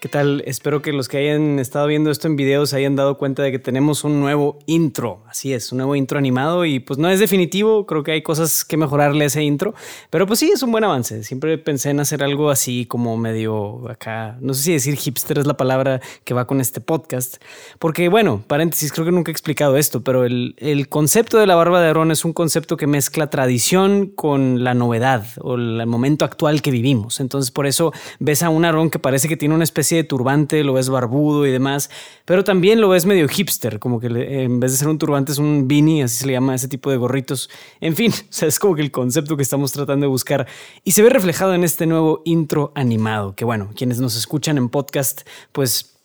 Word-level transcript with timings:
¿Qué 0.00 0.08
tal? 0.08 0.42
Espero 0.46 0.80
que 0.80 0.94
los 0.94 1.08
que 1.08 1.18
hayan 1.18 1.58
estado 1.58 1.86
viendo 1.86 2.10
esto 2.10 2.26
en 2.26 2.34
video 2.34 2.64
se 2.64 2.74
hayan 2.74 2.96
dado 2.96 3.18
cuenta 3.18 3.42
de 3.42 3.52
que 3.52 3.58
tenemos 3.58 4.02
un 4.02 4.18
nuevo 4.18 4.58
intro. 4.64 5.22
Así 5.28 5.52
es, 5.52 5.72
un 5.72 5.76
nuevo 5.76 5.94
intro 5.94 6.18
animado 6.18 6.64
y 6.64 6.80
pues 6.80 6.98
no 6.98 7.10
es 7.10 7.20
definitivo, 7.20 7.84
creo 7.84 8.02
que 8.02 8.12
hay 8.12 8.22
cosas 8.22 8.64
que 8.64 8.78
mejorarle 8.78 9.24
a 9.24 9.26
ese 9.26 9.42
intro, 9.42 9.74
pero 10.08 10.26
pues 10.26 10.38
sí, 10.38 10.50
es 10.54 10.62
un 10.62 10.72
buen 10.72 10.84
avance. 10.84 11.22
Siempre 11.22 11.58
pensé 11.58 11.90
en 11.90 12.00
hacer 12.00 12.22
algo 12.22 12.48
así 12.48 12.86
como 12.86 13.18
medio 13.18 13.90
acá, 13.90 14.38
no 14.40 14.54
sé 14.54 14.62
si 14.62 14.72
decir 14.72 14.96
hipster 14.96 15.36
es 15.36 15.46
la 15.46 15.58
palabra 15.58 16.00
que 16.24 16.32
va 16.32 16.46
con 16.46 16.62
este 16.62 16.80
podcast, 16.80 17.36
porque 17.78 18.08
bueno, 18.08 18.42
paréntesis, 18.46 18.92
creo 18.92 19.04
que 19.04 19.12
nunca 19.12 19.30
he 19.30 19.32
explicado 19.32 19.76
esto, 19.76 20.02
pero 20.02 20.24
el, 20.24 20.54
el 20.56 20.88
concepto 20.88 21.36
de 21.36 21.46
la 21.46 21.56
barba 21.56 21.78
de 21.78 21.88
Aarón 21.88 22.10
es 22.10 22.24
un 22.24 22.32
concepto 22.32 22.78
que 22.78 22.86
mezcla 22.86 23.28
tradición 23.28 24.06
con 24.06 24.64
la 24.64 24.72
novedad 24.72 25.26
o 25.42 25.56
el 25.56 25.86
momento 25.86 26.24
actual 26.24 26.62
que 26.62 26.70
vivimos. 26.70 27.20
Entonces 27.20 27.50
por 27.50 27.66
eso 27.66 27.92
ves 28.18 28.42
a 28.42 28.48
un 28.48 28.64
Aarón 28.64 28.88
que 28.88 28.98
parece 28.98 29.28
que 29.28 29.36
tiene 29.36 29.54
una 29.54 29.64
especie 29.64 29.89
de 29.96 30.04
turbante, 30.04 30.64
lo 30.64 30.74
ves 30.74 30.88
barbudo 30.88 31.46
y 31.46 31.50
demás, 31.50 31.90
pero 32.24 32.44
también 32.44 32.80
lo 32.80 32.88
ves 32.88 33.06
medio 33.06 33.28
hipster, 33.28 33.78
como 33.78 34.00
que 34.00 34.06
en 34.06 34.60
vez 34.60 34.72
de 34.72 34.78
ser 34.78 34.88
un 34.88 34.98
turbante 34.98 35.32
es 35.32 35.38
un 35.38 35.68
beanie, 35.68 36.04
así 36.04 36.16
se 36.16 36.26
le 36.26 36.32
llama 36.32 36.54
ese 36.54 36.68
tipo 36.68 36.90
de 36.90 36.96
gorritos. 36.96 37.50
En 37.80 37.96
fin, 37.96 38.12
o 38.30 38.32
sea, 38.32 38.48
es 38.48 38.58
como 38.58 38.74
que 38.74 38.82
el 38.82 38.90
concepto 38.90 39.36
que 39.36 39.42
estamos 39.42 39.72
tratando 39.72 40.04
de 40.04 40.10
buscar 40.10 40.46
y 40.84 40.92
se 40.92 41.02
ve 41.02 41.10
reflejado 41.10 41.54
en 41.54 41.64
este 41.64 41.86
nuevo 41.86 42.22
intro 42.24 42.72
animado, 42.74 43.34
que 43.34 43.44
bueno, 43.44 43.70
quienes 43.74 44.00
nos 44.00 44.16
escuchan 44.16 44.58
en 44.58 44.68
podcast, 44.68 45.22
pues 45.52 45.99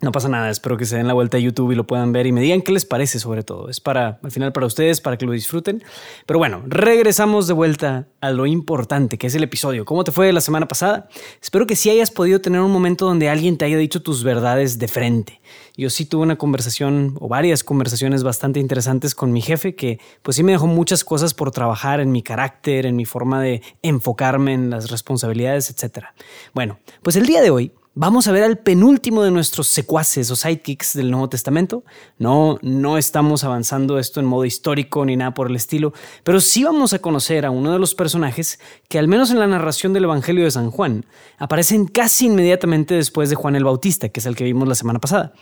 no 0.00 0.12
pasa 0.12 0.28
nada, 0.28 0.48
espero 0.48 0.76
que 0.76 0.84
se 0.84 0.96
den 0.96 1.08
la 1.08 1.12
vuelta 1.12 1.38
a 1.38 1.40
YouTube 1.40 1.72
y 1.72 1.74
lo 1.74 1.84
puedan 1.84 2.12
ver 2.12 2.28
y 2.28 2.32
me 2.32 2.40
digan 2.40 2.62
qué 2.62 2.70
les 2.70 2.84
parece 2.84 3.18
sobre 3.18 3.42
todo. 3.42 3.68
Es 3.68 3.80
para, 3.80 4.20
al 4.22 4.30
final, 4.30 4.52
para 4.52 4.66
ustedes, 4.66 5.00
para 5.00 5.16
que 5.16 5.26
lo 5.26 5.32
disfruten. 5.32 5.82
Pero 6.24 6.38
bueno, 6.38 6.62
regresamos 6.66 7.48
de 7.48 7.52
vuelta 7.52 8.06
a 8.20 8.30
lo 8.30 8.46
importante, 8.46 9.18
que 9.18 9.26
es 9.26 9.34
el 9.34 9.42
episodio. 9.42 9.84
¿Cómo 9.84 10.04
te 10.04 10.12
fue 10.12 10.32
la 10.32 10.40
semana 10.40 10.68
pasada? 10.68 11.08
Espero 11.42 11.66
que 11.66 11.74
sí 11.74 11.90
hayas 11.90 12.12
podido 12.12 12.40
tener 12.40 12.60
un 12.60 12.70
momento 12.70 13.06
donde 13.06 13.28
alguien 13.28 13.58
te 13.58 13.64
haya 13.64 13.76
dicho 13.76 14.00
tus 14.00 14.22
verdades 14.22 14.78
de 14.78 14.86
frente. 14.86 15.40
Yo 15.76 15.90
sí 15.90 16.04
tuve 16.04 16.22
una 16.22 16.38
conversación 16.38 17.16
o 17.18 17.26
varias 17.26 17.64
conversaciones 17.64 18.22
bastante 18.22 18.60
interesantes 18.60 19.16
con 19.16 19.32
mi 19.32 19.40
jefe 19.40 19.74
que 19.74 19.98
pues 20.22 20.36
sí 20.36 20.44
me 20.44 20.52
dejó 20.52 20.68
muchas 20.68 21.02
cosas 21.02 21.34
por 21.34 21.50
trabajar 21.50 21.98
en 21.98 22.12
mi 22.12 22.22
carácter, 22.22 22.86
en 22.86 22.94
mi 22.94 23.04
forma 23.04 23.42
de 23.42 23.62
enfocarme 23.82 24.54
en 24.54 24.70
las 24.70 24.92
responsabilidades, 24.92 25.70
etc. 25.70 26.06
Bueno, 26.54 26.78
pues 27.02 27.16
el 27.16 27.26
día 27.26 27.42
de 27.42 27.50
hoy 27.50 27.72
Vamos 28.00 28.28
a 28.28 28.32
ver 28.32 28.44
al 28.44 28.58
penúltimo 28.58 29.24
de 29.24 29.32
nuestros 29.32 29.66
secuaces 29.66 30.30
o 30.30 30.36
sidekicks 30.36 30.94
del 30.94 31.10
Nuevo 31.10 31.28
Testamento. 31.28 31.82
No, 32.16 32.60
no 32.62 32.96
estamos 32.96 33.42
avanzando 33.42 33.98
esto 33.98 34.20
en 34.20 34.26
modo 34.26 34.44
histórico 34.44 35.04
ni 35.04 35.16
nada 35.16 35.34
por 35.34 35.50
el 35.50 35.56
estilo, 35.56 35.92
pero 36.22 36.40
sí 36.40 36.62
vamos 36.62 36.92
a 36.92 37.00
conocer 37.00 37.44
a 37.44 37.50
uno 37.50 37.72
de 37.72 37.80
los 37.80 37.96
personajes 37.96 38.60
que 38.88 39.00
al 39.00 39.08
menos 39.08 39.32
en 39.32 39.40
la 39.40 39.48
narración 39.48 39.94
del 39.94 40.04
Evangelio 40.04 40.44
de 40.44 40.52
San 40.52 40.70
Juan 40.70 41.06
aparecen 41.38 41.86
casi 41.88 42.26
inmediatamente 42.26 42.94
después 42.94 43.30
de 43.30 43.34
Juan 43.34 43.56
el 43.56 43.64
Bautista, 43.64 44.10
que 44.10 44.20
es 44.20 44.26
el 44.26 44.36
que 44.36 44.44
vimos 44.44 44.68
la 44.68 44.76
semana 44.76 45.00
pasada. 45.00 45.32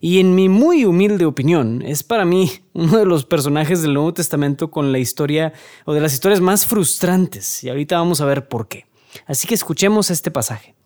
Y 0.00 0.18
en 0.18 0.34
mi 0.34 0.48
muy 0.48 0.86
humilde 0.86 1.26
opinión, 1.26 1.82
es 1.82 2.02
para 2.02 2.24
mí 2.24 2.50
uno 2.72 2.96
de 2.96 3.04
los 3.04 3.26
personajes 3.26 3.82
del 3.82 3.92
Nuevo 3.92 4.14
Testamento 4.14 4.70
con 4.70 4.90
la 4.90 4.98
historia 4.98 5.52
o 5.84 5.92
de 5.92 6.00
las 6.00 6.14
historias 6.14 6.40
más 6.40 6.64
frustrantes. 6.64 7.62
Y 7.62 7.68
ahorita 7.68 7.98
vamos 7.98 8.22
a 8.22 8.24
ver 8.24 8.48
por 8.48 8.68
qué. 8.68 8.86
Así 9.26 9.46
que 9.46 9.54
escuchemos 9.54 10.10
este 10.10 10.30
pasaje 10.30 10.76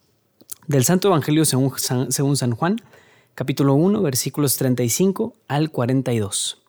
del 0.71 0.85
Santo 0.85 1.09
Evangelio 1.09 1.45
según 1.45 2.37
San, 2.37 2.53
Juan, 2.53 2.81
capítulo 3.35 3.75
1, 3.75 4.03
versículos 4.03 4.57
35 4.57 5.35
al 5.49 5.73
42. 5.73 6.63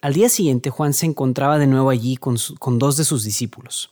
Al 0.00 0.14
día 0.14 0.28
siguiente 0.28 0.70
Juan 0.70 0.92
se 0.92 1.06
encontraba 1.06 1.58
de 1.58 1.66
nuevo 1.66 1.90
allí 1.90 2.16
con, 2.16 2.36
con 2.60 2.78
dos 2.78 2.96
de 2.96 3.02
sus 3.02 3.24
discípulos. 3.24 3.90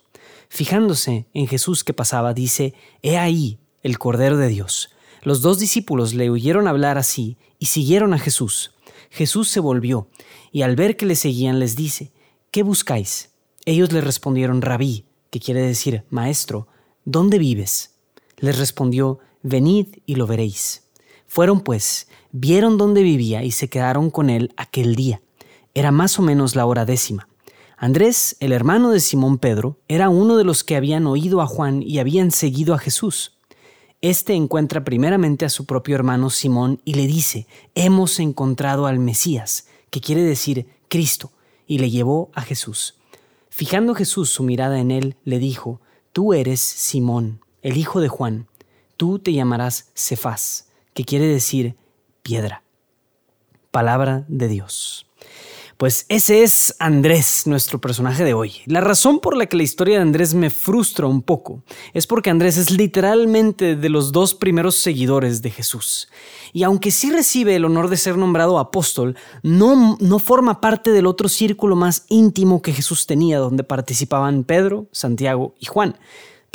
Fijándose 0.48 1.26
en 1.34 1.48
Jesús 1.48 1.82
que 1.82 1.94
pasaba, 1.94 2.32
dice, 2.32 2.74
He 3.02 3.18
ahí 3.18 3.58
el 3.82 3.98
Cordero 3.98 4.36
de 4.36 4.46
Dios. 4.46 4.90
Los 5.22 5.42
dos 5.42 5.58
discípulos 5.58 6.14
le 6.14 6.30
oyeron 6.30 6.68
hablar 6.68 6.96
así 6.96 7.36
y 7.58 7.66
siguieron 7.66 8.14
a 8.14 8.20
Jesús. 8.20 8.72
Jesús 9.10 9.48
se 9.48 9.58
volvió 9.58 10.06
y 10.52 10.62
al 10.62 10.76
ver 10.76 10.96
que 10.96 11.06
le 11.06 11.16
seguían 11.16 11.58
les 11.58 11.74
dice, 11.74 12.12
¿qué 12.52 12.62
buscáis? 12.62 13.30
Ellos 13.64 13.90
le 13.90 14.00
respondieron, 14.00 14.62
Rabí, 14.62 15.06
que 15.30 15.40
quiere 15.40 15.62
decir, 15.62 16.04
Maestro, 16.08 16.68
¿dónde 17.04 17.40
vives? 17.40 17.93
Les 18.38 18.58
respondió, 18.58 19.18
Venid 19.42 19.86
y 20.06 20.14
lo 20.14 20.26
veréis. 20.26 20.84
Fueron 21.26 21.60
pues, 21.60 22.08
vieron 22.32 22.78
dónde 22.78 23.02
vivía 23.02 23.42
y 23.42 23.50
se 23.50 23.68
quedaron 23.68 24.10
con 24.10 24.30
él 24.30 24.52
aquel 24.56 24.94
día. 24.94 25.20
Era 25.74 25.90
más 25.90 26.18
o 26.18 26.22
menos 26.22 26.56
la 26.56 26.66
hora 26.66 26.84
décima. 26.84 27.28
Andrés, 27.76 28.36
el 28.40 28.52
hermano 28.52 28.90
de 28.90 29.00
Simón 29.00 29.38
Pedro, 29.38 29.78
era 29.88 30.08
uno 30.08 30.36
de 30.36 30.44
los 30.44 30.64
que 30.64 30.76
habían 30.76 31.06
oído 31.06 31.40
a 31.40 31.46
Juan 31.46 31.82
y 31.82 31.98
habían 31.98 32.30
seguido 32.30 32.72
a 32.72 32.78
Jesús. 32.78 33.36
Este 34.00 34.34
encuentra 34.34 34.84
primeramente 34.84 35.44
a 35.44 35.50
su 35.50 35.66
propio 35.66 35.94
hermano 35.94 36.30
Simón 36.30 36.80
y 36.84 36.94
le 36.94 37.06
dice, 37.06 37.46
Hemos 37.74 38.20
encontrado 38.20 38.86
al 38.86 38.98
Mesías, 38.98 39.66
que 39.90 40.00
quiere 40.00 40.22
decir 40.22 40.66
Cristo, 40.88 41.32
y 41.66 41.78
le 41.78 41.90
llevó 41.90 42.30
a 42.34 42.42
Jesús. 42.42 42.96
Fijando 43.48 43.94
Jesús 43.94 44.30
su 44.30 44.42
mirada 44.42 44.78
en 44.78 44.90
él, 44.90 45.16
le 45.24 45.38
dijo, 45.38 45.80
Tú 46.12 46.32
eres 46.32 46.60
Simón, 46.60 47.40
el 47.64 47.78
hijo 47.78 48.00
de 48.00 48.08
Juan, 48.08 48.46
tú 48.96 49.18
te 49.18 49.32
llamarás 49.32 49.90
Cefás, 49.96 50.68
que 50.92 51.04
quiere 51.04 51.26
decir 51.26 51.74
piedra. 52.22 52.62
Palabra 53.72 54.24
de 54.28 54.46
Dios. 54.46 55.06
Pues 55.78 56.06
ese 56.08 56.44
es 56.44 56.76
Andrés, 56.78 57.46
nuestro 57.46 57.80
personaje 57.80 58.22
de 58.22 58.32
hoy. 58.32 58.52
La 58.66 58.80
razón 58.80 59.18
por 59.18 59.36
la 59.36 59.46
que 59.46 59.56
la 59.56 59.64
historia 59.64 59.96
de 59.96 60.02
Andrés 60.02 60.32
me 60.32 60.50
frustra 60.50 61.06
un 61.06 61.22
poco 61.22 61.64
es 61.94 62.06
porque 62.06 62.30
Andrés 62.30 62.58
es 62.58 62.70
literalmente 62.70 63.74
de 63.74 63.88
los 63.88 64.12
dos 64.12 64.34
primeros 64.34 64.76
seguidores 64.76 65.42
de 65.42 65.50
Jesús. 65.50 66.08
Y 66.52 66.62
aunque 66.62 66.92
sí 66.92 67.10
recibe 67.10 67.56
el 67.56 67.64
honor 67.64 67.88
de 67.88 67.96
ser 67.96 68.16
nombrado 68.16 68.60
apóstol, 68.60 69.16
no, 69.42 69.96
no 69.98 70.18
forma 70.20 70.60
parte 70.60 70.92
del 70.92 71.06
otro 71.06 71.28
círculo 71.28 71.74
más 71.74 72.04
íntimo 72.08 72.62
que 72.62 72.72
Jesús 72.72 73.06
tenía, 73.06 73.38
donde 73.38 73.64
participaban 73.64 74.44
Pedro, 74.44 74.86
Santiago 74.92 75.54
y 75.58 75.66
Juan. 75.66 75.96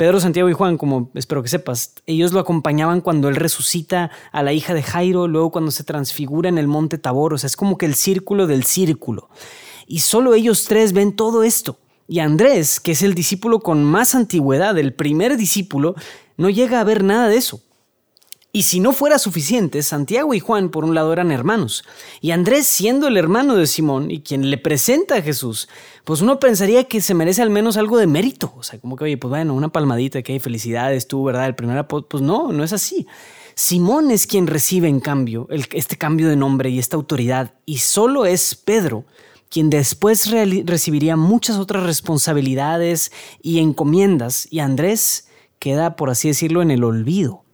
Pedro, 0.00 0.18
Santiago 0.18 0.48
y 0.48 0.54
Juan, 0.54 0.78
como 0.78 1.10
espero 1.12 1.42
que 1.42 1.50
sepas, 1.50 1.92
ellos 2.06 2.32
lo 2.32 2.40
acompañaban 2.40 3.02
cuando 3.02 3.28
él 3.28 3.36
resucita 3.36 4.10
a 4.32 4.42
la 4.42 4.54
hija 4.54 4.72
de 4.72 4.82
Jairo, 4.82 5.28
luego 5.28 5.50
cuando 5.50 5.70
se 5.70 5.84
transfigura 5.84 6.48
en 6.48 6.56
el 6.56 6.68
monte 6.68 6.96
Tabor, 6.96 7.34
o 7.34 7.36
sea, 7.38 7.48
es 7.48 7.54
como 7.54 7.76
que 7.76 7.84
el 7.84 7.94
círculo 7.94 8.46
del 8.46 8.64
círculo. 8.64 9.28
Y 9.86 9.98
solo 10.00 10.32
ellos 10.32 10.64
tres 10.64 10.94
ven 10.94 11.14
todo 11.14 11.42
esto. 11.42 11.76
Y 12.08 12.20
Andrés, 12.20 12.80
que 12.80 12.92
es 12.92 13.02
el 13.02 13.12
discípulo 13.12 13.60
con 13.60 13.84
más 13.84 14.14
antigüedad, 14.14 14.78
el 14.78 14.94
primer 14.94 15.36
discípulo, 15.36 15.94
no 16.38 16.48
llega 16.48 16.80
a 16.80 16.84
ver 16.84 17.04
nada 17.04 17.28
de 17.28 17.36
eso. 17.36 17.60
Y 18.52 18.64
si 18.64 18.80
no 18.80 18.92
fuera 18.92 19.20
suficiente, 19.20 19.80
Santiago 19.82 20.34
y 20.34 20.40
Juan 20.40 20.70
por 20.70 20.84
un 20.84 20.92
lado 20.92 21.12
eran 21.12 21.30
hermanos, 21.30 21.84
y 22.20 22.32
Andrés 22.32 22.66
siendo 22.66 23.06
el 23.06 23.16
hermano 23.16 23.54
de 23.54 23.68
Simón 23.68 24.10
y 24.10 24.22
quien 24.22 24.50
le 24.50 24.58
presenta 24.58 25.14
a 25.14 25.22
Jesús, 25.22 25.68
pues 26.02 26.20
uno 26.20 26.40
pensaría 26.40 26.82
que 26.82 27.00
se 27.00 27.14
merece 27.14 27.42
al 27.42 27.50
menos 27.50 27.76
algo 27.76 27.96
de 27.96 28.08
mérito, 28.08 28.52
o 28.56 28.64
sea, 28.64 28.80
como 28.80 28.96
que, 28.96 29.04
oye, 29.04 29.16
pues 29.16 29.28
bueno, 29.28 29.54
una 29.54 29.68
palmadita, 29.68 30.22
que 30.22 30.32
hay 30.32 30.40
felicidades, 30.40 31.06
tú, 31.06 31.22
¿verdad? 31.22 31.46
El 31.46 31.54
primer 31.54 31.86
pues 31.86 32.22
no, 32.22 32.50
no 32.50 32.64
es 32.64 32.72
así. 32.72 33.06
Simón 33.54 34.10
es 34.10 34.26
quien 34.26 34.48
recibe 34.48 34.88
en 34.88 34.98
cambio 34.98 35.46
este 35.50 35.96
cambio 35.96 36.28
de 36.28 36.34
nombre 36.34 36.70
y 36.70 36.80
esta 36.80 36.96
autoridad, 36.96 37.54
y 37.66 37.78
solo 37.78 38.26
es 38.26 38.56
Pedro 38.56 39.04
quien 39.48 39.68
después 39.68 40.30
recibiría 40.30 41.16
muchas 41.16 41.56
otras 41.56 41.82
responsabilidades 41.84 43.12
y 43.42 43.58
encomiendas, 43.58 44.46
y 44.50 44.60
Andrés 44.60 45.28
queda, 45.58 45.96
por 45.96 46.08
así 46.10 46.28
decirlo, 46.28 46.62
en 46.62 46.70
el 46.70 46.84
olvido. 46.84 47.44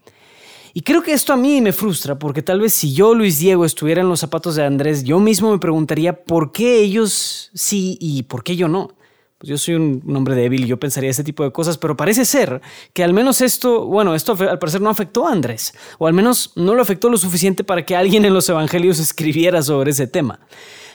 Y 0.77 0.83
creo 0.83 1.03
que 1.03 1.15
esto 1.15 1.33
a 1.33 1.39
mí 1.39 1.63
me 1.63 1.73
frustra, 1.73 2.19
porque 2.19 2.43
tal 2.43 2.61
vez 2.61 2.75
si 2.75 2.93
yo, 2.93 3.15
Luis 3.15 3.39
Diego, 3.39 3.65
estuviera 3.65 4.03
en 4.03 4.11
los 4.11 4.21
zapatos 4.21 4.57
de 4.57 4.65
Andrés, 4.67 5.05
yo 5.05 5.19
mismo 5.21 5.51
me 5.51 5.59
preguntaría 5.59 6.23
por 6.23 6.53
qué 6.53 6.81
ellos 6.81 7.51
sí 7.55 7.97
y 7.99 8.25
por 8.25 8.45
qué 8.45 8.57
yo 8.57 8.69
no. 8.69 8.91
Pues 9.39 9.49
yo 9.49 9.57
soy 9.57 9.77
un, 9.77 10.03
hombre 10.15 10.35
débil 10.35 10.65
y 10.65 10.67
yo 10.67 10.79
pensaría 10.79 11.09
ese 11.09 11.25
tipo 11.25 11.45
de 11.45 11.51
cosas, 11.51 11.79
pero 11.79 11.97
parece 11.97 12.27
ser 12.27 12.61
que 12.93 13.03
al 13.03 13.15
menos 13.15 13.41
esto, 13.41 13.87
bueno, 13.87 14.15
esto 14.15 14.37
al 14.39 14.59
parecer 14.59 14.83
no 14.83 14.91
afectó 14.91 15.27
a 15.27 15.33
Andrés, 15.33 15.73
o 15.97 16.09
al 16.09 16.13
menos 16.13 16.53
no 16.57 16.75
lo 16.75 16.83
afectó 16.83 17.09
lo 17.09 17.17
suficiente 17.17 17.65
para 17.65 17.87
que 17.87 17.97
alguien 17.97 18.27
en 18.27 18.35
los 18.35 18.47
evangelios 18.47 18.99
escribiera 19.01 19.63
sobre 19.63 19.93
ese 19.93 20.07
tema. 20.07 20.41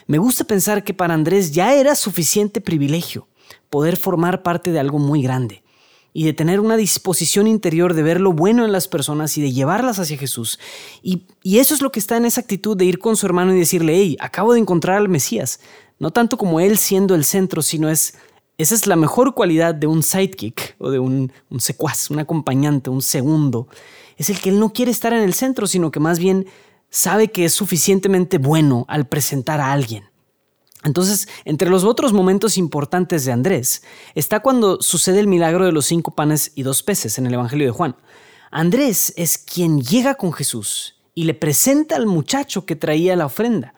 Me 0.06 0.20
gusta 0.20 0.44
pensar 0.44 0.84
que 0.84 0.94
para 0.94 1.16
Andrés 1.16 1.54
ya 1.54 1.74
era 1.74 1.96
suficiente 1.96 2.62
privilegio 2.62 3.28
poder 3.72 3.98
formar 3.98 4.44
parte 4.44 4.72
de 4.72 4.80
algo 4.80 5.00
muy 5.00 5.24
grande 5.24 5.64
y 6.14 6.26
de 6.26 6.34
tener 6.34 6.60
una 6.60 6.78
disposición 6.78 7.48
interior 7.48 7.94
de 7.94 8.04
ver 8.04 8.20
lo 8.20 8.34
bueno 8.34 8.66
en 8.66 8.72
las 8.72 8.88
personas 8.88 9.38
y 9.38 9.42
de 9.42 9.54
llevarlas 9.54 10.00
hacia 10.00 10.18
Jesús. 10.18 10.60
Y, 11.02 11.24
eso 11.44 11.74
es 11.74 11.82
lo 11.82 11.92
que 11.92 12.00
está 12.00 12.18
en 12.18 12.26
esa 12.26 12.42
actitud 12.42 12.76
de 12.76 12.86
ir 12.86 13.00
con 13.00 13.16
su 13.16 13.26
hermano 13.26 13.54
y 13.54 13.60
decirle, 13.60 13.96
hey, 13.96 14.18
acabo 14.20 14.54
de 14.54 14.60
encontrar 14.60 14.98
al 14.98 15.10
Mesías. 15.10 15.60
No 16.00 16.12
tanto 16.12 16.38
como 16.38 16.60
él 16.60 16.78
siendo 16.78 17.16
el 17.16 17.24
centro, 17.24 17.62
sino 17.62 17.90
es, 17.90 18.16
esa 18.58 18.76
es 18.76 18.88
la 18.88 18.96
mejor 18.96 19.34
cualidad 19.34 19.74
de 19.74 19.88
un 19.88 20.04
sidekick 20.04 20.76
o 20.80 20.90
de 20.90 21.00
un, 21.00 21.32
un 21.50 21.60
secuaz, 21.62 22.10
un 22.10 22.20
acompañante, 22.20 22.90
un 22.90 23.02
segundo. 23.02 23.68
Es 24.18 24.30
el 24.30 24.40
que 24.40 24.50
él 24.50 24.60
no 24.60 24.74
quiere 24.74 24.92
estar 24.92 25.14
en 25.14 25.22
el 25.22 25.34
centro, 25.34 25.68
sino 25.68 25.92
que 25.92 26.00
más 26.00 26.20
bien 26.20 26.48
sabe 26.90 27.30
que 27.30 27.46
es 27.46 27.54
suficientemente 27.54 28.38
bueno 28.38 28.86
al 28.90 29.08
presentar 29.08 29.62
a 29.62 29.72
alguien. 29.72 30.11
Entonces, 30.84 31.28
entre 31.46 31.70
los 31.70 31.84
otros 31.84 32.12
momentos 32.14 32.58
importantes 32.58 33.26
de 33.26 33.32
Andrés 33.32 33.84
está 34.16 34.40
cuando 34.40 34.82
sucede 34.82 35.20
el 35.20 35.28
milagro 35.28 35.66
de 35.66 35.72
los 35.72 35.86
cinco 35.86 36.12
panes 36.12 36.52
y 36.56 36.64
dos 36.64 36.82
peces 36.82 37.18
en 37.18 37.28
el 37.28 37.34
Evangelio 37.36 37.68
de 37.68 37.72
Juan. 37.72 37.96
Andrés 38.50 39.14
es 39.16 39.38
quien 39.38 39.82
llega 39.82 40.16
con 40.16 40.34
Jesús 40.34 40.96
y 41.14 41.24
le 41.24 41.34
presenta 41.34 41.96
al 41.96 42.06
muchacho 42.06 42.66
que 42.66 42.76
traía 42.76 43.16
la 43.16 43.28
ofrenda. 43.28 43.74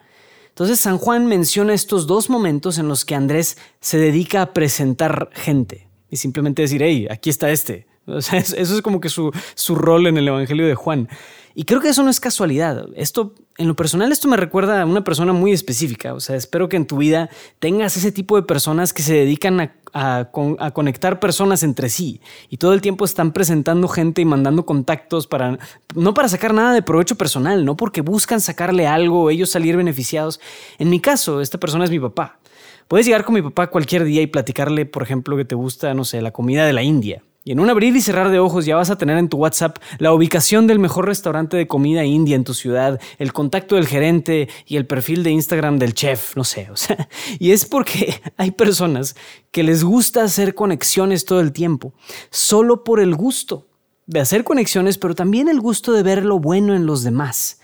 Entonces 0.49 0.79
San 0.79 0.97
Juan 0.97 1.25
menciona 1.25 1.73
estos 1.73 2.07
dos 2.07 2.29
momentos 2.29 2.77
en 2.77 2.87
los 2.87 3.05
que 3.05 3.15
Andrés 3.15 3.57
se 3.81 3.97
dedica 3.97 4.41
a 4.41 4.53
presentar 4.53 5.29
gente 5.33 5.89
y 6.09 6.17
simplemente 6.17 6.61
decir, 6.61 6.81
hey, 6.83 7.07
aquí 7.09 7.29
está 7.29 7.51
este. 7.51 7.87
eso 8.33 8.55
es 8.57 8.81
como 8.81 8.99
que 8.99 9.09
su, 9.09 9.31
su 9.55 9.75
rol 9.75 10.07
en 10.07 10.17
el 10.17 10.27
Evangelio 10.27 10.67
de 10.67 10.75
Juan. 10.75 11.09
Y 11.55 11.65
creo 11.65 11.81
que 11.81 11.89
eso 11.89 12.01
no 12.03 12.09
es 12.09 12.19
casualidad. 12.19 12.87
Esto, 12.95 13.35
en 13.57 13.67
lo 13.67 13.75
personal, 13.75 14.11
esto 14.11 14.27
me 14.27 14.37
recuerda 14.37 14.81
a 14.81 14.85
una 14.85 15.03
persona 15.03 15.33
muy 15.33 15.51
específica. 15.51 16.15
O 16.15 16.19
sea, 16.19 16.35
espero 16.35 16.67
que 16.67 16.77
en 16.77 16.87
tu 16.87 16.97
vida 16.97 17.29
tengas 17.59 17.95
ese 17.95 18.11
tipo 18.11 18.35
de 18.35 18.43
personas 18.43 18.91
que 18.91 19.03
se 19.03 19.13
dedican 19.13 19.61
a, 19.61 19.75
a, 19.93 20.71
conectar 20.73 21.19
personas 21.19 21.61
entre 21.61 21.89
sí 21.89 22.21
y 22.49 22.57
todo 22.57 22.73
el 22.73 22.81
tiempo 22.81 23.05
están 23.05 23.31
presentando 23.31 23.87
gente 23.87 24.21
y 24.21 24.25
mandando 24.25 24.65
contactos 24.65 25.27
para, 25.27 25.59
no 25.93 26.15
para 26.15 26.27
sacar 26.27 26.55
nada 26.55 26.73
de 26.73 26.81
provecho 26.81 27.15
personal, 27.15 27.63
no 27.65 27.77
porque 27.77 28.01
buscan 28.01 28.41
sacarle 28.41 28.87
algo 28.87 29.23
o 29.23 29.29
ellos 29.29 29.51
salir 29.51 29.77
beneficiados. 29.77 30.39
En 30.79 30.89
mi 30.89 30.99
caso, 30.99 31.39
esta 31.39 31.59
persona 31.59 31.83
es 31.85 31.91
mi 31.91 31.99
papá. 31.99 32.39
Puedes 32.87 33.05
llegar 33.05 33.23
con 33.23 33.35
mi 33.35 33.43
papá 33.43 33.67
cualquier 33.67 34.05
día 34.05 34.23
y 34.23 34.27
platicarle, 34.27 34.87
por 34.87 35.03
ejemplo, 35.03 35.37
que 35.37 35.45
te 35.45 35.55
gusta, 35.55 35.93
no 35.93 36.03
sé, 36.03 36.21
la 36.21 36.31
comida 36.31 36.65
de 36.65 36.73
la 36.73 36.81
India 36.81 37.21
y 37.43 37.51
en 37.51 37.59
un 37.59 37.69
abrir 37.69 37.95
y 37.95 38.01
cerrar 38.01 38.29
de 38.29 38.39
ojos 38.39 38.65
ya 38.65 38.75
vas 38.75 38.89
a 38.89 38.97
tener 38.97 39.17
en 39.17 39.29
tu 39.29 39.37
WhatsApp 39.37 39.77
la 39.99 40.13
ubicación 40.13 40.67
del 40.67 40.79
mejor 40.79 41.07
restaurante 41.07 41.57
de 41.57 41.67
comida 41.67 42.05
india 42.05 42.35
en 42.35 42.43
tu 42.43 42.53
ciudad, 42.53 43.01
el 43.17 43.33
contacto 43.33 43.75
del 43.75 43.87
gerente 43.87 44.47
y 44.65 44.77
el 44.77 44.87
perfil 44.87 45.23
de 45.23 45.31
Instagram 45.31 45.77
del 45.79 45.93
chef, 45.93 46.35
no 46.35 46.43
sé, 46.43 46.69
o 46.71 46.77
sea, 46.77 47.09
y 47.39 47.51
es 47.51 47.65
porque 47.65 48.21
hay 48.37 48.51
personas 48.51 49.15
que 49.51 49.63
les 49.63 49.83
gusta 49.83 50.23
hacer 50.23 50.55
conexiones 50.55 51.25
todo 51.25 51.41
el 51.41 51.51
tiempo, 51.51 51.93
solo 52.29 52.83
por 52.83 52.99
el 52.99 53.15
gusto 53.15 53.67
de 54.05 54.19
hacer 54.19 54.43
conexiones, 54.43 54.97
pero 54.97 55.15
también 55.15 55.47
el 55.47 55.61
gusto 55.61 55.93
de 55.93 56.03
ver 56.03 56.25
lo 56.25 56.39
bueno 56.39 56.75
en 56.75 56.85
los 56.85 57.03
demás. 57.03 57.59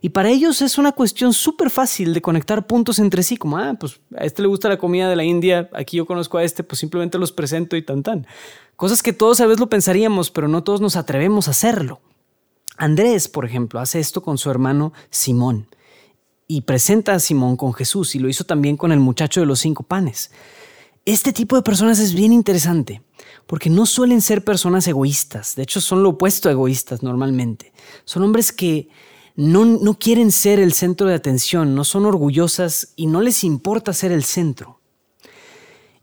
Y 0.00 0.10
para 0.10 0.30
ellos 0.30 0.62
es 0.62 0.78
una 0.78 0.92
cuestión 0.92 1.32
súper 1.32 1.70
fácil 1.70 2.14
de 2.14 2.22
conectar 2.22 2.66
puntos 2.66 2.98
entre 2.98 3.22
sí, 3.22 3.36
como, 3.36 3.58
ah, 3.58 3.74
pues 3.78 4.00
a 4.16 4.24
este 4.24 4.42
le 4.42 4.48
gusta 4.48 4.68
la 4.68 4.78
comida 4.78 5.08
de 5.08 5.16
la 5.16 5.24
India, 5.24 5.68
aquí 5.72 5.96
yo 5.96 6.06
conozco 6.06 6.38
a 6.38 6.44
este, 6.44 6.62
pues 6.62 6.78
simplemente 6.78 7.18
los 7.18 7.32
presento 7.32 7.76
y 7.76 7.82
tan 7.82 8.02
tan. 8.02 8.26
Cosas 8.76 9.02
que 9.02 9.12
todos 9.12 9.40
a 9.40 9.46
veces 9.46 9.60
lo 9.60 9.68
pensaríamos, 9.68 10.30
pero 10.30 10.46
no 10.46 10.62
todos 10.62 10.80
nos 10.80 10.96
atrevemos 10.96 11.48
a 11.48 11.50
hacerlo. 11.50 12.00
Andrés, 12.76 13.26
por 13.26 13.44
ejemplo, 13.44 13.80
hace 13.80 13.98
esto 13.98 14.22
con 14.22 14.38
su 14.38 14.50
hermano 14.50 14.92
Simón 15.10 15.66
y 16.46 16.62
presenta 16.62 17.12
a 17.12 17.18
Simón 17.18 17.56
con 17.56 17.74
Jesús 17.74 18.14
y 18.14 18.20
lo 18.20 18.28
hizo 18.28 18.44
también 18.44 18.76
con 18.76 18.92
el 18.92 19.00
muchacho 19.00 19.40
de 19.40 19.46
los 19.46 19.58
cinco 19.58 19.82
panes. 19.82 20.30
Este 21.04 21.32
tipo 21.32 21.56
de 21.56 21.62
personas 21.62 21.98
es 21.98 22.14
bien 22.14 22.32
interesante 22.32 23.02
porque 23.46 23.68
no 23.68 23.84
suelen 23.84 24.22
ser 24.22 24.44
personas 24.44 24.86
egoístas, 24.86 25.56
de 25.56 25.62
hecho 25.62 25.80
son 25.80 26.02
lo 26.02 26.10
opuesto 26.10 26.48
a 26.48 26.52
egoístas 26.52 27.02
normalmente. 27.02 27.72
Son 28.04 28.22
hombres 28.22 28.52
que 28.52 28.88
no, 29.38 29.94
quieren 29.94 30.32
ser 30.32 30.58
el 30.58 30.72
centro 30.72 31.06
de 31.06 31.14
atención, 31.14 31.76
no 31.76 31.84
son 31.84 32.06
orgullosas 32.06 32.92
y 32.96 33.06
no 33.06 33.20
les 33.20 33.44
importa 33.44 33.92
ser 33.92 34.10
el 34.10 34.24
centro. 34.24 34.80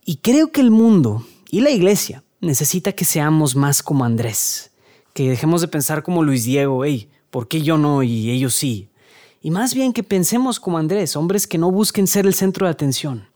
Y 0.06 0.18
creo 0.18 0.54
que 0.54 0.62
el 0.62 0.72
mundo 0.72 1.28
y 1.52 1.60
la 1.60 1.70
iglesia 1.70 2.24
necesita 2.40 2.94
que 2.94 3.04
seamos 3.04 3.58
más 3.58 3.84
como 3.84 4.06
Andrés, 4.06 4.72
que 5.14 5.30
dejemos 5.30 5.60
de 5.60 5.68
pensar 5.68 6.02
como 6.02 6.24
Luis 6.24 6.46
Diego, 6.46 6.86
hey, 6.86 7.10
¿por 7.30 7.50
qué 7.50 7.62
yo 7.62 7.78
no 7.78 8.04
y 8.04 8.32
ellos 8.32 8.54
sí? 8.54 8.88
Y 9.42 9.52
más 9.52 9.74
bien 9.74 9.92
que 9.92 10.04
pensemos 10.04 10.58
como 10.58 10.78
Andrés, 10.78 11.18
hombres 11.18 11.46
que 11.46 11.58
no 11.58 11.72
busquen 11.72 12.08
ser 12.08 12.26
el 12.26 12.34
centro 12.34 12.68
de 12.68 12.72
atención, 12.72 13.28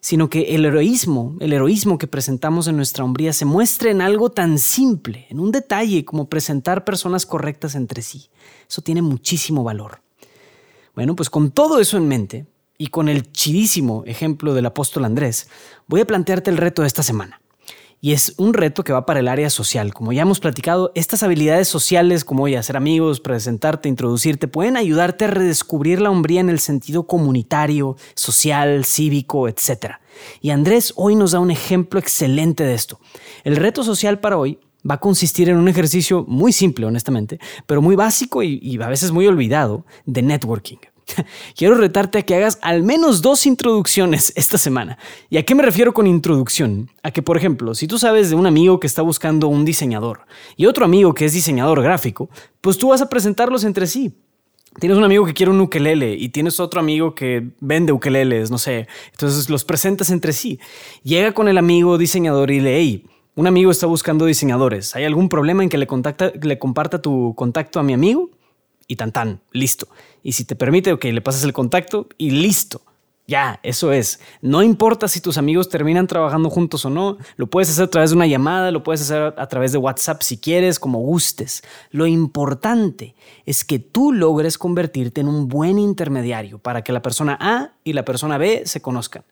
sino 0.00 0.30
que 0.30 0.54
el 0.54 0.64
heroísmo, 0.64 1.36
el 1.40 1.52
heroísmo 1.52 1.98
que 1.98 2.06
presentamos 2.06 2.66
en 2.68 2.76
nuestra 2.76 3.04
hombría 3.04 3.32
se 3.32 3.44
muestre 3.44 3.90
en 3.90 4.00
algo 4.00 4.30
tan 4.30 4.58
simple, 4.58 5.26
en 5.30 5.40
un 5.40 5.52
detalle 5.52 6.04
como 6.04 6.28
presentar 6.28 6.84
personas 6.84 7.26
correctas 7.26 7.74
entre 7.74 8.02
sí. 8.02 8.30
Eso 8.68 8.82
tiene 8.82 9.02
muchísimo 9.02 9.62
valor. 9.62 10.02
Bueno, 10.94 11.14
pues 11.14 11.30
con 11.30 11.50
todo 11.50 11.80
eso 11.80 11.96
en 11.96 12.08
mente 12.08 12.46
y 12.78 12.88
con 12.88 13.08
el 13.08 13.30
chidísimo 13.30 14.04
ejemplo 14.06 14.54
del 14.54 14.66
apóstol 14.66 15.04
Andrés, 15.04 15.48
voy 15.86 16.00
a 16.00 16.06
plantearte 16.06 16.50
el 16.50 16.56
reto 16.56 16.82
de 16.82 16.88
esta 16.88 17.02
semana 17.02 17.39
y 18.00 18.12
es 18.12 18.34
un 18.38 18.54
reto 18.54 18.82
que 18.82 18.92
va 18.92 19.04
para 19.04 19.20
el 19.20 19.28
área 19.28 19.50
social. 19.50 19.92
Como 19.92 20.12
ya 20.12 20.22
hemos 20.22 20.40
platicado, 20.40 20.90
estas 20.94 21.22
habilidades 21.22 21.68
sociales 21.68 22.24
como 22.24 22.44
hoy 22.44 22.54
hacer 22.54 22.76
amigos, 22.76 23.20
presentarte, 23.20 23.88
introducirte, 23.88 24.48
pueden 24.48 24.76
ayudarte 24.76 25.26
a 25.26 25.28
redescubrir 25.28 26.00
la 26.00 26.10
hombría 26.10 26.40
en 26.40 26.48
el 26.48 26.60
sentido 26.60 27.06
comunitario, 27.06 27.96
social, 28.14 28.84
cívico, 28.84 29.48
etc. 29.48 29.96
Y 30.40 30.50
Andrés 30.50 30.92
hoy 30.96 31.14
nos 31.14 31.32
da 31.32 31.40
un 31.40 31.50
ejemplo 31.50 32.00
excelente 32.00 32.64
de 32.64 32.74
esto. 32.74 32.98
El 33.44 33.56
reto 33.56 33.84
social 33.84 34.18
para 34.18 34.38
hoy 34.38 34.58
va 34.88 34.94
a 34.94 35.00
consistir 35.00 35.50
en 35.50 35.56
un 35.56 35.68
ejercicio 35.68 36.24
muy 36.26 36.52
simple, 36.52 36.86
honestamente, 36.86 37.38
pero 37.66 37.82
muy 37.82 37.96
básico 37.96 38.42
y, 38.42 38.58
y 38.62 38.80
a 38.80 38.88
veces 38.88 39.12
muy 39.12 39.26
olvidado 39.26 39.84
de 40.06 40.22
networking. 40.22 40.78
Quiero 41.56 41.74
retarte 41.74 42.18
a 42.18 42.22
que 42.22 42.34
hagas 42.34 42.58
al 42.62 42.82
menos 42.82 43.22
dos 43.22 43.46
introducciones 43.46 44.32
esta 44.36 44.58
semana. 44.58 44.98
¿Y 45.28 45.36
a 45.38 45.44
qué 45.44 45.54
me 45.54 45.62
refiero 45.62 45.92
con 45.92 46.06
introducción? 46.06 46.90
A 47.02 47.10
que, 47.10 47.22
por 47.22 47.36
ejemplo, 47.36 47.74
si 47.74 47.86
tú 47.86 47.98
sabes 47.98 48.30
de 48.30 48.36
un 48.36 48.46
amigo 48.46 48.80
que 48.80 48.86
está 48.86 49.02
buscando 49.02 49.48
un 49.48 49.64
diseñador 49.64 50.26
y 50.56 50.66
otro 50.66 50.84
amigo 50.84 51.14
que 51.14 51.24
es 51.24 51.32
diseñador 51.32 51.82
gráfico, 51.82 52.30
pues 52.60 52.78
tú 52.78 52.88
vas 52.88 53.02
a 53.02 53.08
presentarlos 53.08 53.64
entre 53.64 53.86
sí. 53.86 54.14
Tienes 54.78 54.98
un 54.98 55.04
amigo 55.04 55.26
que 55.26 55.34
quiere 55.34 55.50
un 55.50 55.60
ukelele 55.60 56.14
y 56.14 56.28
tienes 56.28 56.60
otro 56.60 56.78
amigo 56.80 57.14
que 57.14 57.50
vende 57.58 57.92
ukeleles, 57.92 58.50
no 58.50 58.58
sé. 58.58 58.86
Entonces 59.10 59.50
los 59.50 59.64
presentas 59.64 60.10
entre 60.10 60.32
sí. 60.32 60.60
Llega 61.02 61.32
con 61.32 61.48
el 61.48 61.58
amigo 61.58 61.98
diseñador 61.98 62.52
y 62.52 62.60
le, 62.60 62.78
hey, 62.78 63.04
un 63.34 63.48
amigo 63.48 63.70
está 63.70 63.86
buscando 63.86 64.26
diseñadores. 64.26 64.94
¿Hay 64.94 65.04
algún 65.04 65.28
problema 65.28 65.64
en 65.64 65.68
que 65.68 65.78
le, 65.78 65.88
le 66.42 66.58
comparta 66.58 67.02
tu 67.02 67.34
contacto 67.36 67.80
a 67.80 67.82
mi 67.82 67.94
amigo? 67.94 68.30
Y 68.90 68.96
tan 68.96 69.12
tan, 69.12 69.40
listo. 69.52 69.86
Y 70.24 70.32
si 70.32 70.44
te 70.44 70.56
permite, 70.56 70.92
ok, 70.92 71.04
le 71.04 71.20
pasas 71.20 71.44
el 71.44 71.52
contacto 71.52 72.08
y 72.18 72.30
listo. 72.32 72.82
Ya, 73.28 73.60
eso 73.62 73.92
es. 73.92 74.18
No 74.42 74.64
importa 74.64 75.06
si 75.06 75.20
tus 75.20 75.38
amigos 75.38 75.68
terminan 75.68 76.08
trabajando 76.08 76.50
juntos 76.50 76.84
o 76.84 76.90
no, 76.90 77.16
lo 77.36 77.46
puedes 77.46 77.70
hacer 77.70 77.84
a 77.84 77.90
través 77.90 78.10
de 78.10 78.16
una 78.16 78.26
llamada, 78.26 78.72
lo 78.72 78.82
puedes 78.82 79.02
hacer 79.02 79.32
a 79.36 79.46
través 79.46 79.70
de 79.70 79.78
WhatsApp 79.78 80.22
si 80.22 80.38
quieres, 80.38 80.80
como 80.80 80.98
gustes. 80.98 81.62
Lo 81.92 82.08
importante 82.08 83.14
es 83.46 83.64
que 83.64 83.78
tú 83.78 84.12
logres 84.12 84.58
convertirte 84.58 85.20
en 85.20 85.28
un 85.28 85.46
buen 85.46 85.78
intermediario 85.78 86.58
para 86.58 86.82
que 86.82 86.92
la 86.92 87.00
persona 87.00 87.38
A 87.40 87.74
y 87.84 87.92
la 87.92 88.04
persona 88.04 88.38
B 88.38 88.62
se 88.66 88.82
conozcan. 88.82 89.22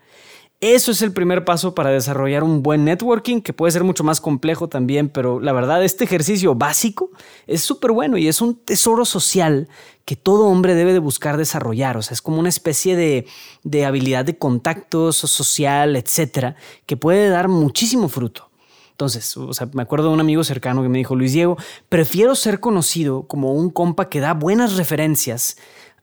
Eso 0.60 0.90
es 0.90 1.02
el 1.02 1.12
primer 1.12 1.44
paso 1.44 1.72
para 1.72 1.90
desarrollar 1.90 2.42
un 2.42 2.64
buen 2.64 2.84
networking, 2.84 3.42
que 3.42 3.52
puede 3.52 3.70
ser 3.70 3.84
mucho 3.84 4.02
más 4.02 4.20
complejo 4.20 4.68
también, 4.68 5.08
pero 5.08 5.38
la 5.38 5.52
verdad 5.52 5.84
este 5.84 6.02
ejercicio 6.02 6.56
básico 6.56 7.10
es 7.46 7.62
súper 7.62 7.92
bueno 7.92 8.18
y 8.18 8.26
es 8.26 8.40
un 8.40 8.56
tesoro 8.56 9.04
social 9.04 9.68
que 10.04 10.16
todo 10.16 10.46
hombre 10.46 10.74
debe 10.74 10.92
de 10.92 10.98
buscar 10.98 11.36
desarrollar. 11.36 11.96
O 11.96 12.02
sea, 12.02 12.14
es 12.14 12.22
como 12.22 12.40
una 12.40 12.48
especie 12.48 12.96
de, 12.96 13.24
de 13.62 13.86
habilidad 13.86 14.24
de 14.24 14.36
contactos 14.36 15.14
social, 15.16 15.94
etcétera, 15.94 16.56
que 16.86 16.96
puede 16.96 17.28
dar 17.28 17.46
muchísimo 17.46 18.08
fruto. 18.08 18.50
Entonces, 18.90 19.36
o 19.36 19.54
sea, 19.54 19.68
me 19.74 19.82
acuerdo 19.82 20.08
de 20.08 20.14
un 20.14 20.20
amigo 20.20 20.42
cercano 20.42 20.82
que 20.82 20.88
me 20.88 20.98
dijo, 20.98 21.14
Luis 21.14 21.32
Diego, 21.32 21.56
prefiero 21.88 22.34
ser 22.34 22.58
conocido 22.58 23.28
como 23.28 23.52
un 23.52 23.70
compa 23.70 24.08
que 24.08 24.18
da 24.18 24.34
buenas 24.34 24.76
referencias 24.76 25.56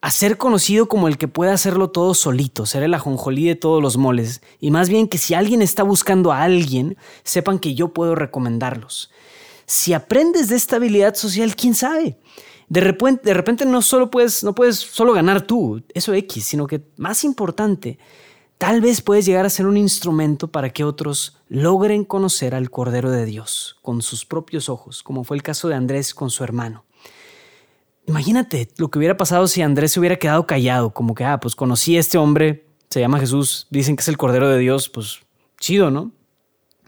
a 0.06 0.12
ser 0.12 0.38
conocido 0.38 0.88
como 0.88 1.08
el 1.08 1.18
que 1.18 1.28
puede 1.28 1.50
hacerlo 1.50 1.90
todo 1.90 2.14
solito, 2.14 2.68
ser 2.68 2.84
el 2.84 2.94
ajonjolí 2.94 3.48
de 3.48 3.56
todos 3.56 3.82
los 3.82 3.98
moles, 3.98 4.44
y 4.60 4.70
más 4.70 4.88
bien 4.88 5.08
que 5.08 5.18
si 5.18 5.34
alguien 5.34 5.64
está 5.64 5.82
buscando 5.82 6.32
a 6.32 6.44
alguien, 6.44 6.96
sepan 7.24 7.58
que 7.58 7.74
yo 7.74 7.92
puedo 7.92 8.14
recomendarlos. 8.14 9.10
Si 9.66 9.94
aprendes 9.94 10.48
de 10.48 10.58
esta 10.58 10.76
habilidad 10.76 11.16
social, 11.16 11.56
quién 11.56 11.74
sabe. 11.74 12.20
De 12.70 12.82
repente, 12.82 13.24
de 13.24 13.34
repente 13.34 13.66
no 13.66 13.82
solo 13.82 14.12
puedes, 14.12 14.44
no 14.44 14.54
puedes 14.54 14.76
solo 14.76 15.12
ganar 15.12 15.42
tú, 15.42 15.82
eso 15.96 16.14
X, 16.14 16.46
sino 16.46 16.68
que 16.68 16.84
más 16.98 17.24
importante, 17.24 17.98
tal 18.60 18.82
vez 18.82 19.02
puedes 19.02 19.26
llegar 19.26 19.48
a 19.48 19.50
ser 19.50 19.66
un 19.66 19.76
instrumento 19.76 20.50
para 20.52 20.70
que 20.70 20.84
otros 20.84 21.40
logren 21.48 22.06
conocer 22.06 22.54
al 22.54 22.70
Cordero 22.70 23.10
de 23.10 23.26
Dios 23.26 23.78
con 23.82 24.04
sus 24.04 24.24
propios 24.24 24.70
ojos, 24.70 25.02
como 25.02 25.24
fue 25.24 25.36
el 25.36 25.42
caso 25.42 25.68
de 25.68 25.74
Andrés 25.74 26.14
con 26.14 26.30
su 26.30 26.44
hermano. 26.44 26.86
Imagínate 28.08 28.70
lo 28.78 28.90
que 28.90 29.00
hubiera 29.00 29.18
pasado 29.18 29.48
si 29.48 29.62
Andrés 29.62 29.94
se 29.94 30.00
hubiera 30.00 30.18
quedado 30.18 30.46
callado, 30.46 30.94
como 30.94 31.16
que, 31.16 31.24
ah, 31.24 31.40
pues 31.40 31.56
conocí 31.56 31.98
a 31.98 32.00
este 32.00 32.18
hombre, 32.18 32.68
se 32.90 33.00
llama 33.00 33.20
Jesús, 33.20 33.68
dicen 33.70 33.96
que 33.96 34.02
es 34.02 34.08
el 34.08 34.18
Cordero 34.18 34.48
de 34.48 34.60
Dios, 34.60 34.90
pues 34.90 35.22
chido, 35.60 35.90
¿no? 35.90 36.12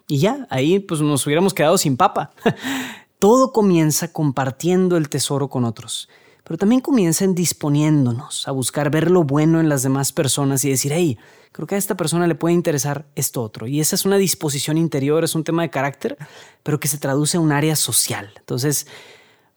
Y 0.08 0.20
ya, 0.20 0.48
ahí 0.50 0.80
pues 0.80 1.02
nos 1.02 1.26
hubiéramos 1.26 1.54
quedado 1.54 1.78
sin 1.78 1.98
papa. 1.98 2.32
Todo 3.20 3.52
comienza 3.52 4.14
compartiendo 4.14 4.96
el 4.96 5.10
tesoro 5.10 5.50
con 5.50 5.66
otros, 5.66 6.08
pero 6.44 6.58
también 6.58 6.82
comienza 6.82 7.26
en 7.26 7.34
disponiéndonos 7.34 8.48
a 8.48 8.52
buscar 8.52 8.92
ver 8.92 9.10
lo 9.10 9.24
bueno 9.24 9.60
en 9.60 9.70
las 9.70 9.82
demás 9.84 10.14
personas 10.14 10.64
y 10.64 10.70
decir, 10.70 10.94
hey, 10.94 11.18
creo 11.52 11.66
que 11.66 11.76
a 11.76 11.80
esta 11.80 11.98
persona 11.98 12.28
le 12.28 12.36
puede 12.36 12.54
interesar 12.54 13.08
esto 13.16 13.42
otro. 13.42 13.66
Y 13.68 13.80
esa 13.80 13.96
es 13.96 14.06
una 14.06 14.18
disposición 14.18 14.78
interior, 14.78 15.24
es 15.24 15.34
un 15.34 15.44
tema 15.44 15.64
de 15.64 15.72
carácter, 15.72 16.16
pero 16.62 16.80
que 16.80 16.88
se 16.88 17.00
traduce 17.00 17.38
a 17.38 17.40
un 17.40 17.52
área 17.52 17.76
social. 17.76 18.32
Entonces, 18.38 18.86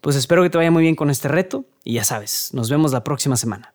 pues 0.00 0.16
espero 0.16 0.42
que 0.42 0.50
te 0.50 0.58
vaya 0.58 0.70
muy 0.70 0.82
bien 0.82 0.96
con 0.96 1.10
este 1.10 1.28
reto 1.28 1.64
y 1.84 1.94
ya 1.94 2.04
sabes, 2.04 2.50
nos 2.52 2.70
vemos 2.70 2.92
la 2.92 3.04
próxima 3.04 3.36
semana. 3.36 3.74